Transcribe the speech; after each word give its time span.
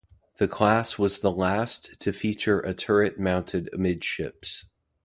The 0.37 0.47
class 0.47 0.97
was 0.97 1.19
the 1.19 1.31
last 1.31 1.99
to 1.99 2.11
feature 2.11 2.59
a 2.59 2.73
turret 2.73 3.19
mounted 3.19 3.69
amidships. 3.71 4.65